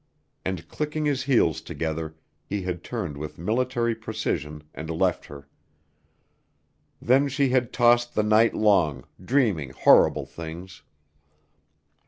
[0.43, 5.47] And clicking his heels together, he had turned with military precision and left her.
[6.99, 10.81] Then she had tossed the night long, dreaming horrible things.